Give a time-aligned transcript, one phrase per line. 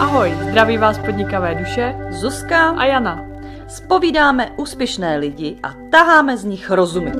[0.00, 3.24] Ahoj, zdraví vás podnikavé duše Zuzka, a Jana.
[3.68, 7.12] spovídáme úspěšné lidi a taháme z nich rozumy.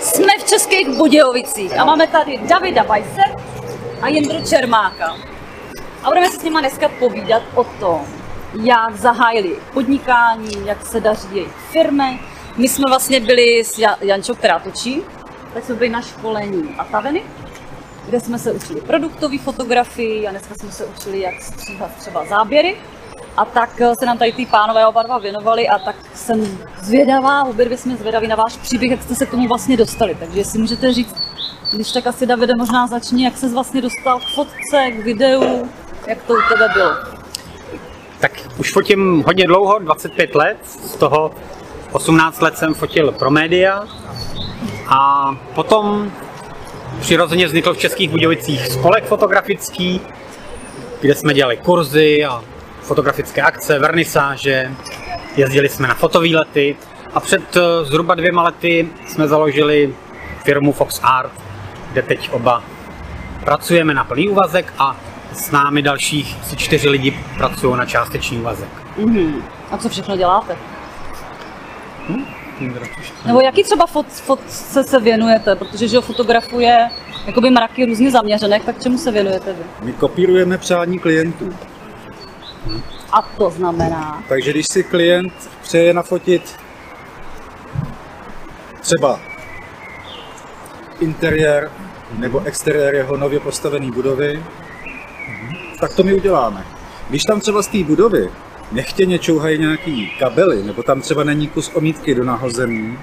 [0.00, 3.22] Jsme v Českých Budějovicích a máme tady Davida Bajse
[4.02, 5.16] a Jindru Čermáka.
[6.02, 8.00] A budeme si s nimi dneska povídat o tom,
[8.62, 12.20] jak zahájili podnikání, jak se daří jejich firmy.
[12.56, 15.02] My jsme vlastně byli s Ja- Jančou, která točí,
[15.54, 17.22] tak jsme byli na školení Ataveny,
[18.06, 22.76] kde jsme se učili produktové fotografii a dneska jsme se učili, jak stříhat třeba záběry.
[23.36, 27.44] A tak eh, se nám tady ty pánové oba dva věnovali a tak jsem zvědavá,
[27.44, 30.16] obě dvě jsme zvědaví na váš příběh, jak jste se k tomu vlastně dostali.
[30.20, 31.14] Takže jestli můžete říct,
[31.72, 35.68] když tak asi Davide možná začni, jak se vlastně dostal k fotce, k videu,
[36.06, 36.90] jak to u tebe bylo.
[38.20, 41.34] Tak už fotím hodně dlouho, 25 let, z toho
[41.92, 43.84] 18 let jsem fotil pro média
[44.88, 46.12] a potom
[47.04, 50.00] přirozeně vznikl v Českých Budějovicích spolek fotografický,
[51.00, 52.42] kde jsme dělali kurzy a
[52.82, 54.72] fotografické akce, vernisáže,
[55.36, 56.76] jezdili jsme na fotovýlety
[57.14, 59.94] a před eh, zhruba dvěma lety jsme založili
[60.44, 61.32] firmu Fox Art,
[61.92, 62.62] kde teď oba
[63.44, 64.96] pracujeme na plný úvazek a
[65.32, 68.68] s námi dalších asi čtyři lidi pracují na částečný úvazek.
[68.96, 69.42] Mhm.
[69.70, 70.56] A co všechno děláte?
[73.26, 75.56] Nebo jaký třeba fot, fotce se věnujete?
[75.56, 76.90] Protože že ho fotografuje
[77.26, 79.62] jakoby mraky různě zaměřenek, tak čemu se věnujete vy?
[79.82, 81.54] My kopírujeme přání klientů.
[83.12, 85.32] A to znamená, Takže když si klient
[85.62, 86.56] přeje nafotit
[88.80, 89.20] třeba
[91.00, 91.70] interiér
[92.18, 94.44] nebo exteriér jeho nově postavené budovy,
[95.80, 96.64] tak to my uděláme.
[97.08, 98.30] Když tam třeba z té budovy
[98.72, 102.98] nechtěně čouhají nějaký kabely, nebo tam třeba není kus omítky do nahozený,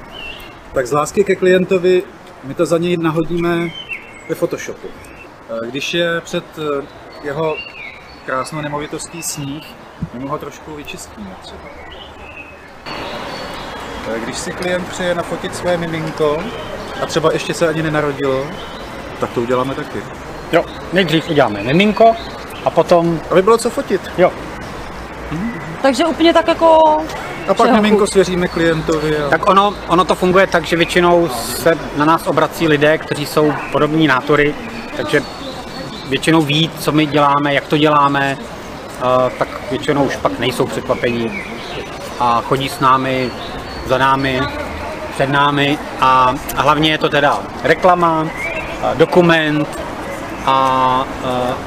[0.74, 2.04] tak z lásky ke klientovi
[2.44, 3.70] my to za něj nahodíme
[4.30, 4.88] ve Photoshopu.
[5.50, 6.86] Eh, Když je před eh,
[7.24, 7.56] jeho
[8.26, 9.64] krásnou nemovitostí sníh,
[10.14, 11.62] my mu ho trošku vyčistíme třeba.
[14.16, 16.44] Eh, Když si klient přeje nafotit své miminko
[17.02, 18.48] a třeba ještě se ani nenarodilo,
[19.20, 20.00] tak to uděláme taky.
[20.52, 22.16] Jo, nejdřív uděláme miminko
[22.66, 24.02] a potom, Aby bylo co fotit.
[24.18, 24.32] jo,
[25.82, 26.98] takže úplně tak jako...
[27.48, 29.18] A pak miminko svěříme klientovi.
[29.18, 29.30] A...
[29.30, 33.54] tak ono, ono to funguje tak, že většinou se na nás obrací lidé, kteří jsou
[33.72, 34.56] podobní nátory,
[34.98, 35.24] takže
[36.10, 38.38] většinou ví, co my děláme, jak to děláme,
[39.38, 41.44] tak většinou už pak nejsou překvapení
[42.20, 43.32] a chodí s námi,
[43.88, 44.42] za námi,
[45.14, 48.28] před námi a, a hlavně je to teda reklama,
[48.94, 49.68] dokument
[50.46, 51.06] a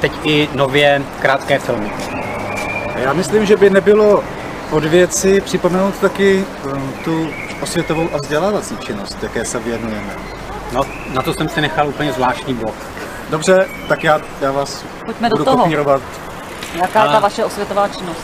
[0.00, 1.92] teď i nově krátké filmy.
[2.94, 4.24] A Já myslím, že by nebylo
[4.70, 7.28] od věci připomenout taky um, tu
[7.62, 10.10] osvětovou a vzdělávací činnost, jaké se věnujeme.
[10.72, 10.82] No,
[11.12, 12.74] na to jsem si nechal úplně zvláštní blok.
[13.30, 15.56] Dobře, tak já, já vás Pojďme do budu toho.
[15.56, 16.02] kopírovat.
[16.74, 18.20] Jaká je ta A- vaše osvětová činnost?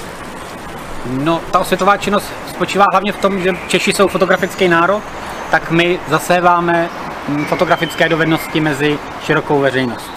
[1.07, 5.03] No, ta osvětová činnost spočívá hlavně v tom, že Češi jsou fotografický národ,
[5.51, 6.89] tak my zaséváme
[7.29, 10.11] mm, fotografické dovednosti mezi širokou veřejnost.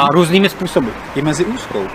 [0.00, 0.88] A různými způsoby.
[1.14, 1.86] I mezi úzkou.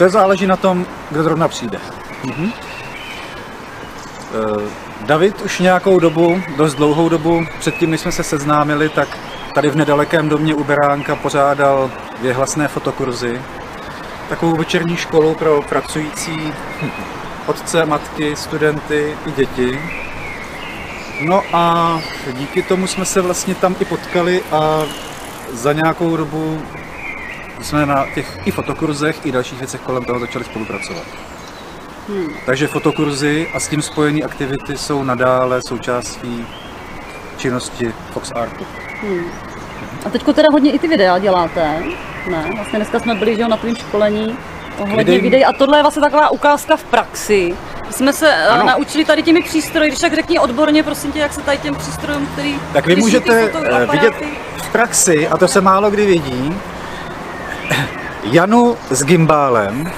[0.00, 1.78] To záleží na tom, kdo zrovna přijde.
[2.28, 2.50] Eh,
[5.00, 9.18] David už nějakou dobu, dost dlouhou dobu, předtím, než jsme se seznámili, tak
[9.54, 11.90] tady v nedalekém domě u Beránka pořádal
[12.20, 13.40] věhlasné fotokurzy.
[14.28, 16.52] Takovou večerní školu pro pracující
[17.46, 19.80] otce, matky, studenty i děti.
[21.24, 21.98] No a
[22.32, 24.82] díky tomu jsme se vlastně tam i potkali a
[25.52, 26.62] za nějakou dobu
[27.62, 31.02] jsme na těch i fotokurzech, i dalších věcech kolem toho začali spolupracovat.
[32.08, 32.28] Hmm.
[32.46, 36.46] Takže fotokurzy a s tím spojené aktivity jsou nadále součástí
[37.36, 38.66] činnosti Fox Artu.
[40.06, 41.82] A teďko teda hodně i ty videa děláte,
[42.30, 42.50] ne?
[42.54, 44.36] Vlastně dneska jsme byli že jo, na tvém školení
[44.78, 47.54] ohledně Videí- videí a tohle je vlastně taková ukázka v praxi.
[47.86, 48.62] My jsme se ano.
[48.62, 48.66] Ano.
[48.66, 52.26] naučili tady těmi přístroji, když tak řekni odborně, prosím tě, jak se tady těm přístrojům,
[52.26, 54.14] který Tak vy můžete eh, vidět
[54.56, 56.56] v praxi, a to se málo kdy vidí,
[58.22, 59.90] Janu s gimbálem.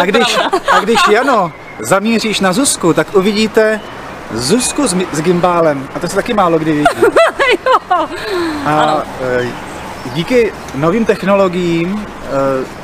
[0.00, 0.38] A když,
[0.72, 3.80] a když Jano zamíříš na Zuzku, tak uvidíte
[4.32, 5.88] Zuzku s, s gimbálem.
[5.94, 6.86] A to se taky málo kdy vidí.
[8.66, 9.46] A eh,
[10.14, 12.28] díky novým technologiím eh,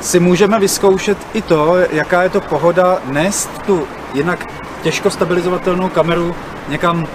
[0.01, 4.45] si můžeme vyzkoušet i to, jaká je to pohoda nést tu jinak
[4.83, 6.35] těžko stabilizovatelnou kameru
[6.67, 7.07] někam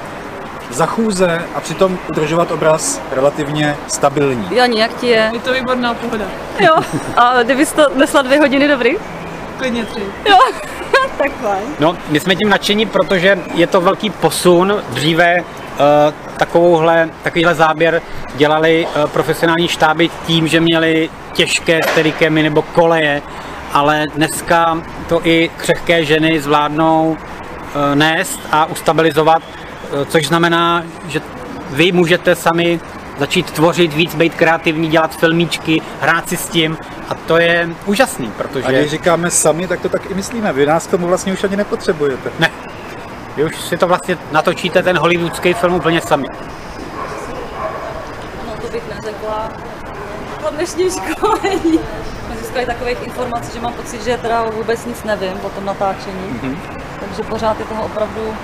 [0.70, 4.48] za chůze a přitom udržovat obraz relativně stabilní.
[4.50, 5.30] Jani, jak ti je?
[5.32, 6.24] Je to výborná pohoda.
[6.58, 6.74] Jo.
[7.16, 8.90] A kdybys to nesla dvě hodiny, dobrý?
[9.58, 10.02] Klidně tři.
[10.28, 10.38] Jo.
[11.18, 11.64] tak fajn.
[11.80, 14.82] No, my jsme tím nadšení, protože je to velký posun.
[14.90, 15.46] Dříve uh,
[16.36, 18.02] takovouhle, takovýhle záběr
[18.34, 23.22] dělali eh, profesionální štáby tím, že měli těžké sterikemy nebo koleje,
[23.72, 29.42] ale dneska to i křehké ženy zvládnou eh, nést a ustabilizovat,
[30.08, 31.20] což znamená, že
[31.70, 32.80] vy můžete sami
[33.18, 36.78] začít tvořit víc, být kreativní, dělat filmíčky, hrát si s tím
[37.08, 38.66] a to je úžasný, protože...
[38.66, 40.52] A když říkáme sami, tak to tak i myslíme.
[40.52, 42.30] Vy nás k tomu vlastně už ani nepotřebujete.
[42.38, 42.50] Ne,
[43.36, 46.26] vy už si to vlastně natočíte ten hollywoodský film úplně sami.
[48.46, 49.48] No to bych neřekla.
[50.42, 51.78] Po dnešním školení
[52.26, 56.40] jsme získali takových informací, že mám pocit, že teda vůbec nic nevím o tom natáčení.
[56.42, 56.56] Mm-hmm.
[57.00, 58.34] Takže pořád je toho opravdu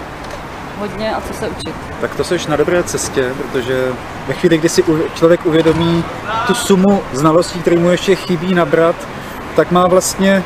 [0.78, 1.75] hodně a co se učit.
[2.00, 3.93] Tak to jsi na dobré cestě, protože
[4.26, 4.84] ve chvíli, kdy si
[5.14, 6.05] člověk uvědomí
[6.46, 8.96] tu sumu znalostí, které mu ještě chybí nabrat,
[9.56, 10.43] tak má vlastně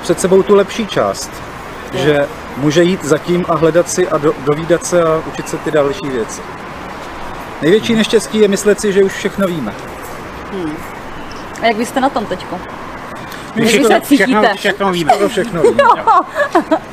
[0.00, 1.30] před sebou tu lepší část.
[1.92, 2.26] Že
[2.56, 6.08] může jít zatím a hledat si a do, dovídat se a učit se ty další
[6.12, 6.42] věci.
[7.62, 9.74] Největší neštěstí je myslet si, že už všechno víme.
[11.62, 12.60] A jak vy jste na tom teďko?
[13.54, 14.54] My všechno, se všechno, cítíte?
[14.54, 15.12] všechno víme.
[15.14, 15.82] Skoro všechno víme.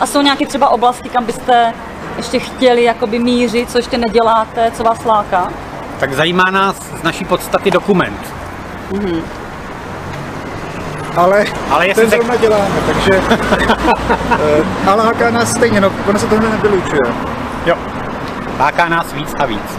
[0.00, 1.72] A jsou nějaké třeba oblasti, kam byste
[2.20, 5.48] ještě chtěli jakoby mířit, co ještě neděláte, co vás láká?
[6.00, 8.20] Tak zajímá nás z naší podstaty dokument.
[11.16, 13.10] Ale, Ale jestli ten se- zrovna děláme, takže
[14.86, 17.00] eh, a láká nás stejně, no, ono se to nevylučuje.
[17.66, 17.74] Jo.
[18.58, 19.78] Láká nás víc a víc.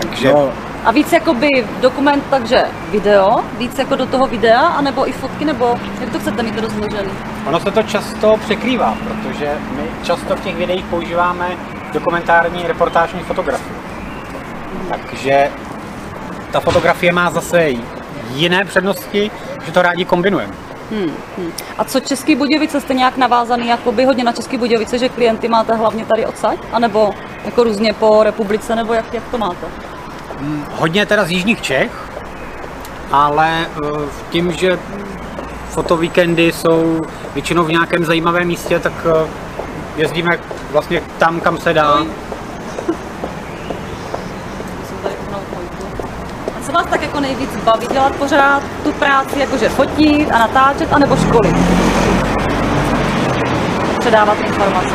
[0.00, 0.48] Takže No,
[0.86, 1.48] A víc jakoby
[1.80, 6.42] dokument, takže video, víc jako do toho videa, anebo i fotky, nebo jak to chcete
[6.42, 7.10] mít rozložený?
[7.46, 11.48] ono se to často překrývá, protože my často v těch videích používáme
[11.92, 13.76] dokumentární reportážní fotografii.
[14.90, 15.50] Takže
[16.52, 17.70] ta fotografie má zase
[18.34, 19.30] jiné přednosti,
[19.66, 20.54] že to rádi kombinujeme.
[21.78, 25.74] A co Český Budějovice, jste nějak navázaný jakoby hodně na Český Budějovice, že klienty máte
[25.74, 26.58] hlavně tady odsaď?
[26.72, 29.66] A nebo jako různě po republice, nebo jak, jak to máte?
[30.72, 31.90] Hodně teda z jižních Čech,
[33.12, 33.88] ale eh,
[34.30, 34.78] tím, že
[35.70, 37.02] fotovíkendy jsou
[37.34, 39.28] většinou v nějakém zajímavém místě, tak eh,
[39.96, 40.38] jezdíme
[40.72, 41.92] vlastně tam, kam se dá.
[46.56, 50.92] A co vás tak jako nejvíc baví dělat pořád tu práci, jakože fotit a natáčet,
[50.92, 51.54] anebo školy?
[53.98, 54.94] Předávat informace.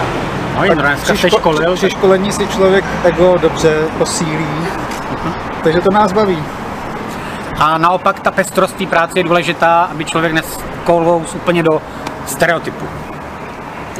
[0.67, 4.47] No, dneska se ško- školil, při školení si člověk ego dobře posílí,
[5.63, 6.43] takže to nás baví.
[7.59, 11.81] A naopak ta pestrost té práce je důležitá, aby člověk neskolvous úplně do
[12.25, 12.85] stereotypu.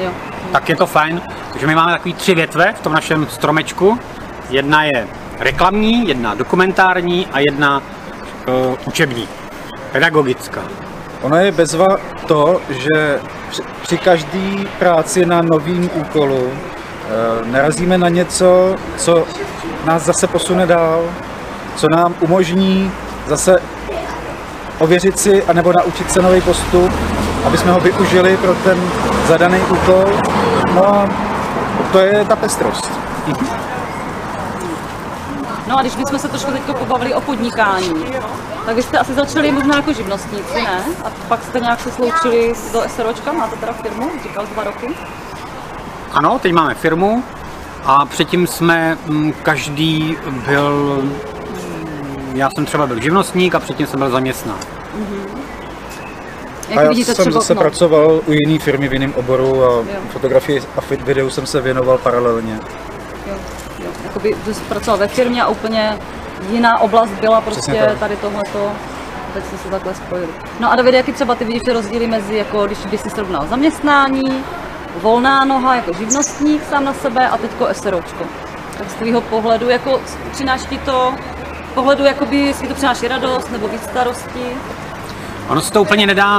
[0.01, 0.11] Jo.
[0.51, 1.21] Tak je to fajn,
[1.51, 3.99] takže my máme takový tři větve v tom našem stromečku.
[4.49, 5.07] Jedna je
[5.39, 9.27] reklamní, jedna dokumentární a jedna uh, učební,
[9.91, 10.61] pedagogická.
[11.21, 11.87] Ono je bezva
[12.27, 13.19] to, že
[13.49, 19.25] při, při každé práci na novým úkolu eh, narazíme na něco, co
[19.85, 21.03] nás zase posune dál,
[21.75, 22.91] co nám umožní
[23.27, 23.61] zase
[24.79, 26.91] ověřit si anebo naučit se nový postup,
[27.45, 28.77] aby jsme ho využili pro ten
[29.27, 30.05] zadaný úkol.
[30.75, 31.09] No a
[31.91, 32.89] to je ta pestrost.
[35.67, 38.05] No a když bychom se trošku teď pobavili o podnikání,
[38.65, 40.83] tak vy jste asi začali možná jako živnostníci, ne?
[41.05, 44.87] A pak jste nějak se sloučili do SROčka, máte teda firmu, říkal dva roky.
[46.11, 47.23] Ano, teď máme firmu
[47.85, 50.17] a předtím jsme mm, každý
[50.47, 51.03] byl,
[52.33, 54.59] já jsem třeba byl živnostník a předtím jsem byl zaměstnán.
[56.69, 59.63] Jak a já vidíte jsem třeba, zase no, pracoval u jiné firmy v jiném oboru
[59.63, 62.59] a fotografii a fit videu jsem se věnoval paralelně.
[63.27, 63.35] jo,
[63.79, 64.35] jo, jakoby
[64.69, 65.97] pracoval ve firmě a úplně
[66.49, 68.71] jiná oblast byla prostě tady tohleto.
[69.33, 70.29] Teď jste se takhle spojili.
[70.59, 74.43] No a David, jaký třeba ty vidíš rozdíly mezi, jako když bys si srovnal zaměstnání,
[75.01, 78.25] volná noha jako živnostník sám na sebe a teďko SROčko.
[78.77, 81.13] Tak z tvýho pohledu, jako přináší ti to
[81.71, 84.45] pohledu, jakoby, jestli to přináší radost nebo víc starosti.
[85.47, 86.37] Ono se to úplně nedá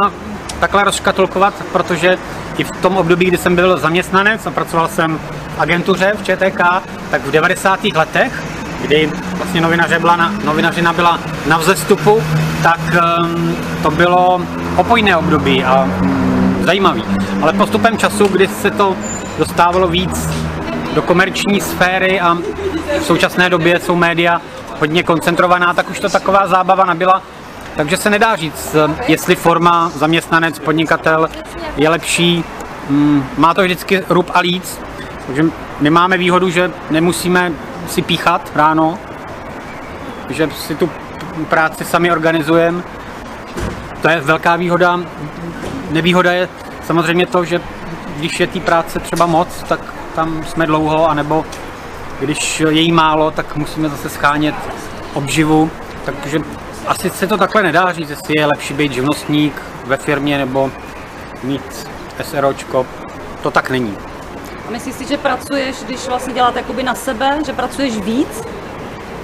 [0.61, 2.19] takhle rozškatulkovat, protože
[2.59, 5.19] i v tom období, kdy jsem byl zaměstnanec a pracoval jsem
[5.57, 6.61] v agentuře v ČTK,
[7.11, 7.85] tak v 90.
[7.85, 8.43] letech,
[8.83, 12.23] kdy vlastně novinaře byla na, novinařina byla na vzestupu,
[12.63, 14.43] tak um, to bylo
[14.77, 17.05] opojné období a um, zajímavý.
[17.43, 18.97] Ale postupem času, kdy se to
[19.39, 20.29] dostávalo víc
[20.95, 22.35] do komerční sféry a
[23.01, 24.41] v současné době jsou média
[24.83, 27.23] hodně koncentrovaná, tak už to taková zábava nabyla.
[27.77, 28.77] Takže se nedá říct,
[29.09, 31.29] jestli forma zaměstnanec, podnikatel
[31.77, 32.45] je lepší.
[32.89, 34.81] Mm, Má to vždycky rub a líc.
[35.27, 35.45] Takže
[35.81, 37.53] my máme výhodu, že nemusíme
[37.89, 38.99] si píchat ráno,
[40.31, 40.91] že si tu
[41.49, 42.83] práci sami organizujeme.
[44.03, 45.01] To je velká výhoda.
[45.91, 46.49] Nevýhoda je
[46.87, 47.61] samozřejmě to, že
[48.17, 49.81] když je té práce třeba moc, tak
[50.15, 51.45] tam jsme dlouho, anebo
[52.23, 54.55] když je jí málo, tak musíme zase schánět
[55.15, 55.71] obživu,
[56.05, 56.39] takže
[56.87, 60.71] asi se to takhle nedá říct, jestli je lepší být živnostník ve firmě nebo
[61.43, 61.89] mít
[62.23, 62.87] SROčko,
[63.43, 63.97] to tak není.
[64.69, 68.43] A myslíš si, že pracuješ, když vlastně děláte jakoby na sebe, že pracuješ víc,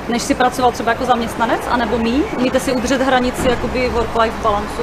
[0.08, 2.22] než si pracoval třeba jako zaměstnanec, anebo mý?
[2.38, 4.82] Umíte si udržet hranici jakoby work-life balancu?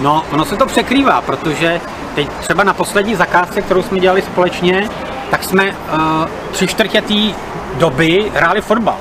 [0.00, 1.80] No, ono se to překrývá, protože
[2.14, 4.88] teď třeba na poslední zakázce, kterou jsme dělali společně,
[5.30, 7.34] tak jsme uh, tři čtvrtě té
[7.74, 8.96] doby hráli fotbal.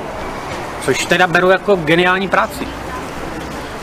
[0.85, 2.67] Což teda beru jako geniální práci.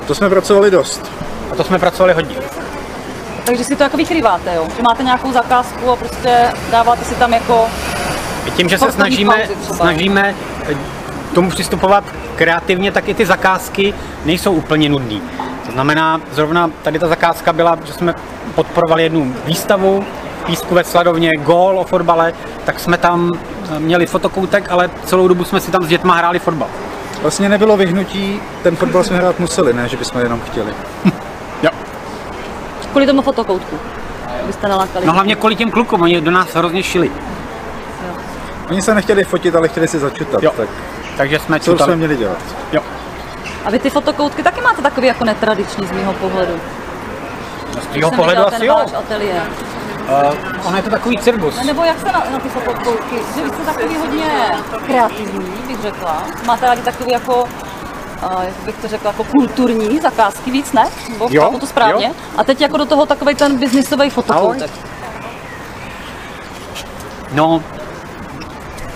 [0.07, 1.13] To jsme pracovali dost.
[1.53, 2.37] A to jsme pracovali hodně.
[3.45, 4.69] Takže si to jako vykrýváte, jo?
[4.77, 7.67] Že máte nějakou zakázku a prostě dáváte si tam jako...
[8.57, 10.35] Tím, že se snažíme, snažíme
[10.69, 10.75] eh,
[11.31, 12.05] k tomu přistupovat
[12.37, 15.21] kreativně, tak i ty zakázky nejsou úplně nudné.
[15.67, 18.15] To znamená, zrovna tady ta zakázka byla, že jsme
[18.55, 20.05] podporovali jednu výstavu
[20.47, 22.33] Písku ve Sladovně, gól o fotbale,
[22.65, 23.31] tak jsme tam
[23.77, 26.69] eh, měli fotokoutek, ale celou dobu jsme si tam s dětma hráli fotbal.
[27.23, 30.73] Vlastně nebylo vyhnutí, ten fotbal jsme hrát museli, ne, že bychom jenom chtěli.
[31.63, 31.71] Jo.
[32.91, 33.79] Kvůli tomu fotokoutku.
[34.47, 35.07] Byste nalákali.
[35.07, 37.11] No hlavně kvůli těm klukům, oni do nás hrozně šili.
[38.71, 40.53] Oni se nechtěli fotit, ale chtěli si začutat, Jo.
[40.57, 40.69] tak
[41.17, 42.39] Takže jsme co jsme měli dělat?
[42.73, 42.83] Jo.
[43.65, 46.53] A vy ty fotokoutky taky máte takový jako netradiční z mého pohledu.
[47.83, 48.77] Z tvýho Jsem pohledu asi jo.
[48.99, 49.43] ateliér.
[50.09, 51.63] Uh, ono je to takový cirkus.
[51.67, 53.17] Nebo jak se na, na ty fotokoutky?
[53.37, 54.27] Že vy jste takový hodně
[54.87, 56.23] kreativní, bych řekla.
[56.47, 60.89] Máte rádi takový jako, uh, jak bych to řekla, jako kulturní zakázky víc, ne?
[61.13, 62.07] Nebo Jo, to správně?
[62.07, 62.13] jo.
[62.37, 64.71] A teď jako do toho takový ten biznisový fotokoutek.
[67.33, 67.63] No,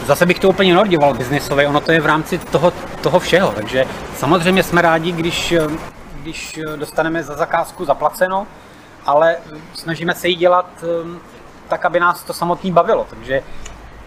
[0.06, 3.84] zase bych to úplně neodděval biznisově, ono to je v rámci toho, toho všeho, takže
[4.16, 5.66] samozřejmě jsme rádi, když, eh,
[6.22, 8.46] když eh, dostaneme za zakázku zaplaceno,
[9.08, 9.36] ale
[9.74, 11.18] snažíme se ji dělat eh,
[11.68, 13.42] tak, aby nás to samotný bavilo, takže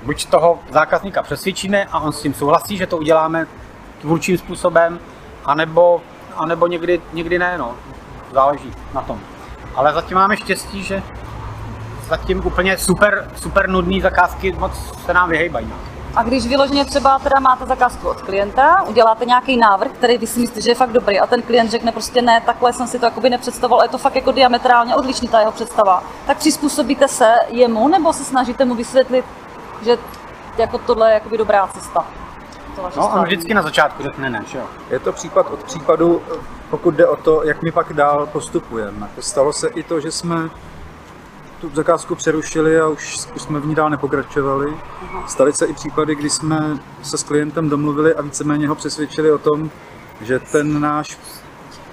[0.03, 3.47] buď toho zákazníka přesvědčíme a on s tím souhlasí, že to uděláme
[4.01, 4.99] tvůrčím způsobem,
[5.45, 6.01] anebo,
[6.35, 7.75] anebo někdy, někdy ne, no.
[8.33, 9.19] záleží na tom.
[9.75, 11.03] Ale zatím máme štěstí, že
[12.07, 14.73] zatím úplně super, super nudný zakázky moc
[15.05, 15.73] se nám vyhejbají.
[16.15, 20.39] A když vyloženě třeba teda máte zakázku od klienta, uděláte nějaký návrh, který vy si
[20.39, 23.05] myslíte, že je fakt dobrý a ten klient řekne prostě ne, takhle jsem si to
[23.05, 27.87] jakoby nepředstavoval, je to fakt jako diametrálně odlišný ta jeho představa, tak přizpůsobíte se jemu
[27.87, 29.25] nebo se snažíte mu vysvětlit,
[29.85, 29.97] že
[30.57, 32.05] jako tohle je jakoby dobrá cesta?
[32.75, 34.63] To No, on vždycky na začátku řekne ne, že jo.
[34.89, 36.21] Je to případ od případu,
[36.69, 39.09] pokud jde o to, jak my pak dál postupujeme.
[39.19, 40.49] Stalo se i to, že jsme
[41.61, 44.73] tu zakázku přerušili a už, jsme v ní dál nepokračovali.
[45.27, 49.37] Staly se i případy, kdy jsme se s klientem domluvili a víceméně ho přesvědčili o
[49.37, 49.69] tom,
[50.21, 51.17] že ten náš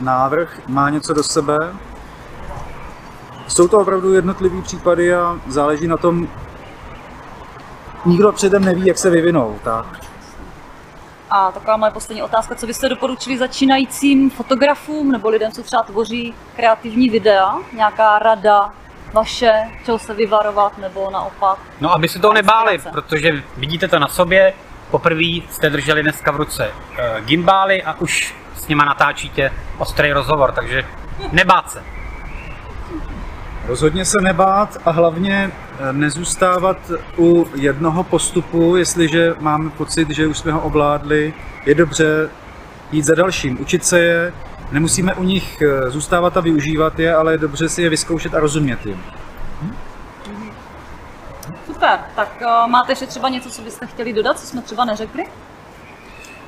[0.00, 1.56] návrh má něco do sebe.
[3.48, 6.28] Jsou to opravdu jednotlivý případy a záleží na tom,
[8.06, 9.58] nikdo předem neví, jak se vyvinou.
[9.64, 10.00] Tak.
[11.30, 16.34] A taková moje poslední otázka, co byste doporučili začínajícím fotografům nebo lidem, co třeba tvoří
[16.56, 17.58] kreativní videa?
[17.72, 18.72] Nějaká rada
[19.12, 19.52] vaše,
[19.84, 21.58] čeho se vyvarovat nebo naopak?
[21.80, 23.00] No, aby se toho nebáli, Inspirace.
[23.00, 24.52] protože vidíte to na sobě,
[24.90, 30.52] poprvé jste drželi dneska v ruce uh, gimbály a už s nima natáčíte ostrý rozhovor,
[30.52, 30.84] takže
[31.32, 31.82] nebát se.
[33.66, 35.50] Rozhodně se nebát a hlavně
[35.80, 36.76] eh, nezůstávat
[37.18, 41.34] u jednoho postupu, jestliže máme pocit, že už jsme ho ovládli.
[41.66, 42.30] Je dobře
[42.92, 44.32] jít za dalším, učit se je,
[44.72, 48.40] nemusíme u nich eh, zůstávat a využívat je, ale je dobře si je vyzkoušet a
[48.40, 49.04] rozumět jim.
[51.66, 55.24] Super, tak uh, máte ještě třeba něco, co byste chtěli dodat, co jsme třeba neřekli?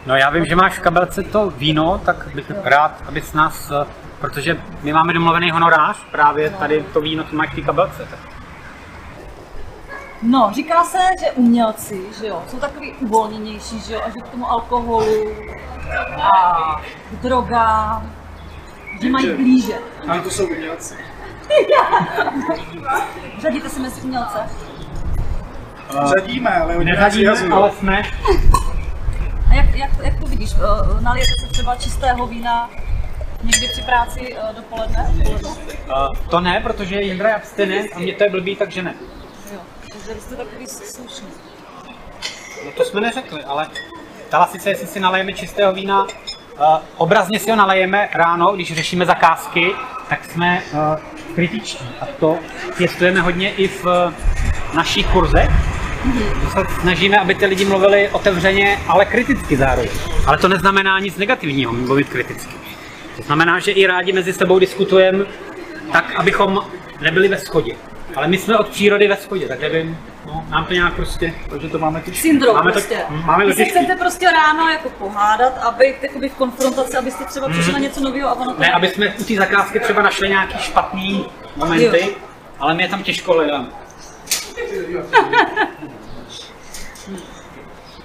[0.06, 3.86] No já vím, že máš v kabelce to víno, tak bych rád, abys nás, eh,
[4.20, 8.08] protože my máme domluvený honorář, právě tady to víno, co máš v té kabelce.
[8.10, 8.39] Tak
[10.22, 14.28] No, říká se, že umělci, že jo, jsou takový uvolněnější, že jo, a že k
[14.28, 15.26] tomu alkoholu
[16.22, 18.12] a k drogám,
[19.02, 19.74] že mají blíže.
[20.08, 20.94] Ale to jsou umělci.
[23.40, 24.38] Řadíte se mezi umělce?
[26.18, 27.14] Řadíme, ale oni nás
[27.52, 28.02] ale jsme.
[29.50, 30.50] A jak, jak, jak to vidíš?
[30.54, 32.70] Eh, Nalijete se třeba čistého vína
[33.42, 35.14] někdy při práci eh, dopoledne?
[35.88, 38.94] Uh, to ne, protože Jindra je abstinent a mě to je blbý, takže ne.
[40.08, 41.26] Vy jste takový slušný.
[42.64, 43.66] No to jsme neřekli, ale
[44.28, 46.04] ptala si jestli si nalejeme čistého vína.
[46.04, 46.08] Uh,
[46.96, 49.72] obrazně si ho nalejeme ráno, když řešíme zakázky,
[50.08, 50.78] tak jsme uh,
[51.34, 51.84] kritičtí.
[52.00, 52.38] A to
[52.76, 54.12] pěstujeme hodně i v uh,
[54.74, 55.50] našich kurzech.
[56.42, 59.90] Že se snažíme, aby ty lidi mluvili otevřeně, ale kriticky zároveň.
[60.26, 62.54] Ale to neznamená nic negativního, mluvit kriticky.
[63.16, 65.24] To znamená, že i rádi mezi sebou diskutujeme
[65.92, 66.58] tak, abychom
[67.00, 67.76] nebyli ve shodě.
[68.16, 71.34] Ale my jsme od přírody ve schodě, tak nevím, no, nám to nějak prostě...
[71.50, 72.22] Takže to máme těžké.
[72.22, 72.98] Syndrom Máme to- prostě.
[73.24, 77.24] máme to Vy se chcete prostě ráno jako pohádat a být jakoby v konfrontaci, abyste
[77.24, 78.60] třeba přišli na něco nového a ono to...
[78.60, 81.26] Ne, aby jsme u té zakázky třeba našli nějaký špatný
[81.56, 82.08] momenty, Jo.
[82.58, 83.68] ale my je tam těžko hledáme.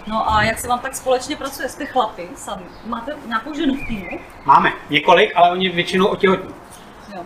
[0.08, 1.70] No a jak se vám tak společně pracuje?
[1.70, 2.64] Jste chlapi sami?
[2.86, 4.20] Máte nějakou ženu v týmu?
[4.46, 6.54] Máme několik, ale oni většinou otěhotní.
[7.16, 7.22] Jo.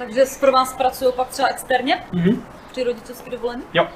[0.00, 2.04] Takže pro vás pracují pak třeba externě?
[2.12, 2.44] Mhm.
[2.70, 3.62] Při rodičovský dovolení?
[3.74, 3.88] Jo,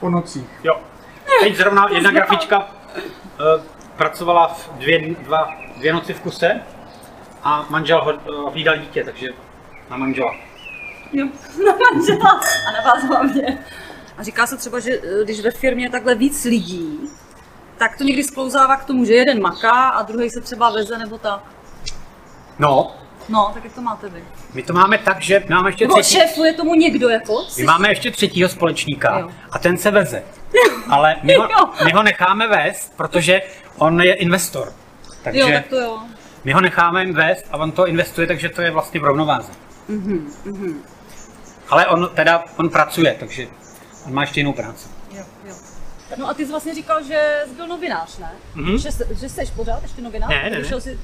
[0.00, 0.48] Po nocích.
[0.64, 0.80] jo.
[1.40, 2.66] Teď zrovna jedna grafička uh,
[3.96, 6.60] pracovala v dvě, dva, dvě noci v kuse
[7.42, 9.28] a manžel ho, uh, hlídal dítě, takže
[9.90, 10.34] na manžela.
[11.12, 11.26] Jo,
[11.66, 13.58] na manžela a na vás hlavně.
[14.18, 16.98] A říká se třeba, že eh, když ve firmě je takhle víc lidí,
[17.78, 21.18] tak to někdy sklouzává k tomu, že jeden maká a druhý se třeba veze nebo
[21.18, 21.42] tak.
[22.58, 24.24] No, No, tak jak to máte vy?
[24.54, 27.44] my to máme tak, že máme ještě Nebo třetí, šéfuje tomu někdo jako?
[27.58, 29.30] my máme ještě třetího společníka Jo.
[29.50, 30.22] a ten se veze.
[30.88, 31.48] Ale my ho,
[31.84, 33.42] my ho necháme vést, protože
[33.78, 34.72] on je investor.
[35.22, 35.98] Takže Jo, tak to jo.
[36.44, 39.52] my ho necháme vést a on to investuje, takže to je vlastně v rovnováze.
[39.88, 40.82] Mhm,
[41.70, 43.46] Ale on teda, on pracuje, takže
[44.06, 44.88] on má ještě jinou práci.
[45.10, 45.54] jo, jo.
[46.16, 48.32] No a ty jsi vlastně říkal, že jsi byl novinář, ne?
[48.54, 48.78] Mhm.
[48.78, 50.30] Že, jsi, že jsi pořád ještě novinář?
[50.30, 50.80] Ne, ne, ne.
[50.80, 50.98] Jsi,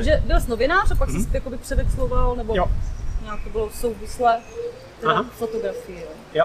[0.00, 2.70] že byl jsi novinář a pak jsi jakoby převexloval, nebo Jo.
[3.22, 4.40] nějak to bylo souvislé,
[5.00, 6.08] teda fotografii, jo.
[6.34, 6.44] Jo.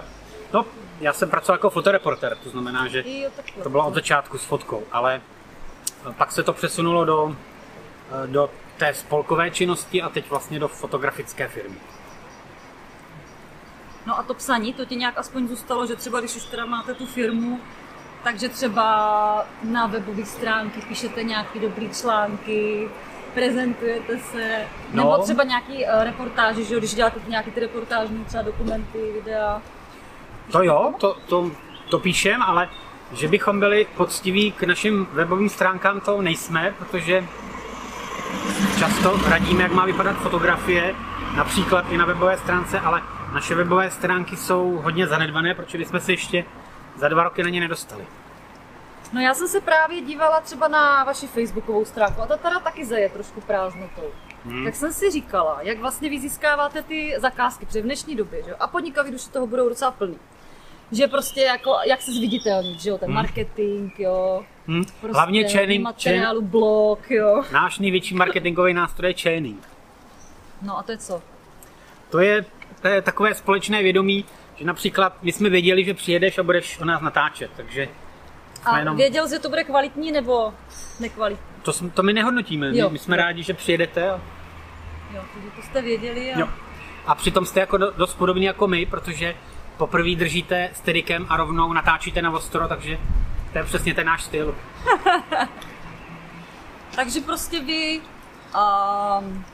[0.52, 0.66] No,
[1.00, 3.30] já jsem pracoval jako fotoreporter, to znamená, že Jo,
[3.62, 5.20] to bylo od začátku s fotkou, ale
[6.16, 7.36] pak se to přesunulo do,
[8.26, 11.76] do té spolkové činnosti a teď vlastně do fotografické firmy.
[14.06, 16.94] No a to psaní, to ti nějak aspoň zůstalo, že třeba když už teda máte
[16.94, 17.60] tu firmu,
[18.24, 22.88] takže třeba na webové stránky píšete nějaký dobrý články,
[23.34, 25.02] prezentujete se, No.
[25.02, 29.62] nebo třeba nějaký uh, reportáže, že když děláte nějaký ty reportážní třeba dokumenty, videa.
[30.52, 31.50] To jo, to, to,
[31.90, 32.68] to píšem, ale
[33.12, 37.24] že bychom byli poctiví k našim webovým stránkám, to nejsme, protože
[38.78, 40.94] často radíme, jak má vypadat fotografie,
[41.36, 43.02] například i na webové stránce, ale
[43.32, 46.44] naše webové stránky jsou hodně zanedbané, protože jsme se ještě
[46.96, 48.06] za dva roky na ně nedostali.
[49.12, 52.84] No já jsem se právě dívala třeba na vaši facebookovou stránku a ta teda taky
[52.84, 54.10] zaje trošku prázdnotou.
[54.44, 54.64] Hmm.
[54.64, 58.50] Tak jsem si říkala, jak vlastně vy získáváte ty zakázky, protože v dnešní době, že
[58.50, 60.18] jo, a podnikaví duše toho budou docela plný.
[60.92, 64.44] Že prostě jako, jak se zviditelnit, že jo, ten marketing, jo.
[64.68, 64.84] Hm?
[65.00, 67.42] Prostě Hlavně chaining, materiálu, blog, jo.
[67.52, 69.68] náš největší marketingový nástroj je chaining.
[70.62, 71.22] No a to je co?
[72.10, 72.44] To je,
[72.82, 74.24] to je takové společné vědomí,
[74.60, 77.88] že například my jsme věděli, že přijedeš a budeš o nás natáčet, takže
[78.64, 80.54] A jenom- věděl jsi, že to bude kvalitní nebo
[81.00, 81.44] nekvalitní?
[81.62, 82.70] to, jsme- to my nehodnotíme.
[82.70, 82.90] My, Jo.
[82.90, 84.20] my jsme rádi, že přijedete a,
[85.14, 86.38] Jo, takže to jste věděli a...
[86.40, 86.48] jo.
[87.06, 89.34] a přitom jste jako do, dost podobní jako my, protože
[89.76, 92.98] poprvé držíte steadikem a rovnou natáčíte na ostro, takže
[93.52, 94.54] to je přesně ten náš styl.
[96.96, 99.44] Takže prostě vy um,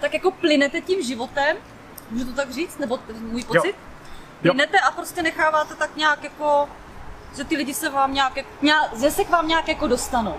[0.00, 1.56] tak jako plynete tím životem,
[2.10, 3.74] můžu to tak říct, nebo můj pocit?
[4.42, 4.52] Jo.
[4.52, 6.68] Plynete a prostě necháváte tak nějak jako,
[7.36, 10.36] že ty lidi se vám nějak, jak- nějak že se k vám nějak jako dostanou.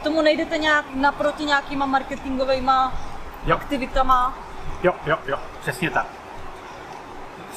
[0.00, 2.70] K tomu nejdete nějak naproti nějakýma marketingovými
[3.46, 3.56] Jo.
[3.56, 4.34] aktivitama.
[4.82, 6.06] Jo, jo, jo, přesně tak.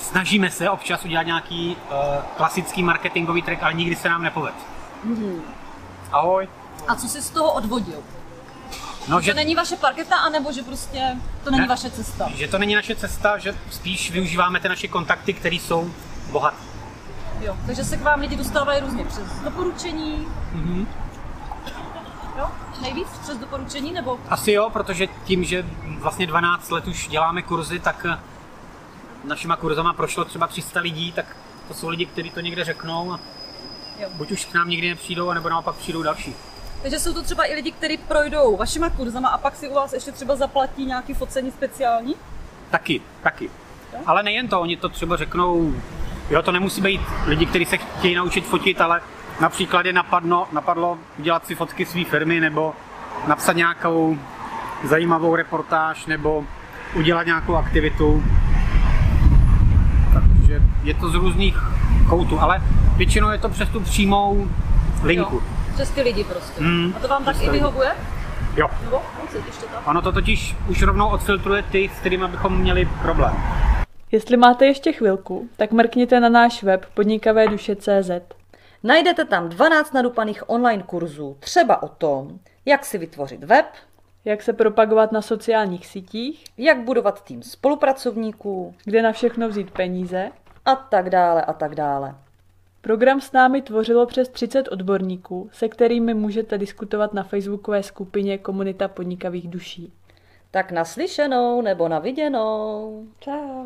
[0.02, 1.96] Snažíme se občas udělat nějaký uh,
[2.38, 4.56] klasický marketingový trik, ale nikdy se nám nepovede.
[5.04, 5.41] Mhm.
[6.12, 6.48] Ahoj.
[6.88, 8.04] A co si z toho odvodil?
[9.08, 11.67] No, Že že, to není vaše parketa, anebo že prostě to není Ne.
[11.67, 12.30] vaše cesta?
[12.36, 15.91] že to není naše cesta, že spíš využíváme ty naše kontakty, které jsou
[16.32, 16.58] bohaté.
[17.41, 20.28] Jo, takže se k vám lidi dostávají různě přes doporučení.
[20.52, 20.88] Mhm.
[22.38, 22.50] Jo,
[22.82, 25.65] nejvíc přes doporučení, nebo Asi jo, protože tím, že
[26.00, 28.20] vlastně 12 let už děláme kurzy, tak eh,
[29.24, 31.26] našima kurzama prošlo třeba 300 lidí, tak
[31.67, 33.20] to jsou lidi, kteří to někde řeknou a
[34.00, 34.10] Jo.
[34.13, 36.36] buď už k nám nikdy nepřijdou, nebo naopak přijdou další.
[36.82, 39.94] Takže jsou to třeba i lidi, kteří projdou vašima kurzama a pak si u vás
[39.94, 42.16] ještě třeba zaplatí nějaký focení speciální?
[42.70, 43.50] Taky, taky.
[44.06, 45.74] Ale nejen to, oni to třeba řeknou,
[46.30, 49.02] jo, to nemusí být lidi, kteří se chtějí naučit fotit, ale
[49.40, 52.74] například je napadlo, napadlo udělat si fotky své firmy, nebo
[53.28, 54.18] napsat nějakou
[54.84, 56.46] zajímavou reportáž, nebo
[56.96, 58.24] udělat nějakou aktivitu.
[60.13, 61.58] Takže je to z různých
[62.10, 62.62] koutů, ale
[62.98, 64.48] většinou je to přes tu přímou
[65.04, 65.36] linku.
[65.36, 66.62] Jo, přes ty lidi prostě.
[66.62, 67.92] Mm, a to vám tak i vyhovuje?
[68.56, 68.68] Jo.
[68.84, 69.02] Nebo?
[69.46, 69.88] Ještě tak?
[69.88, 73.36] Ono to totiž už rovnou odfiltruje ty, s kterými bychom měli problém.
[74.12, 78.12] Jestli máte ještě chvilku, tak mrkněte na náš web podnikavéduše.cz.
[78.84, 83.66] Najdete tam 12 nadupaných online kurzů, třeba o tom, jak si vytvořit web,
[84.26, 90.32] jak se propagovat na sociálních sítích, Jak budovat tým spolupracovníků kde na všechno vzít peníze.
[90.66, 92.16] a tak dále a tak dále.
[92.88, 98.88] Program s námi tvořilo přes 30 odborníků, se kterými můžete diskutovat na facebookové skupině Komunita
[98.88, 99.93] podnikavých duší.
[100.52, 103.08] Tak naslyšenou nebo na viděnou.
[103.21, 103.65] Ciao.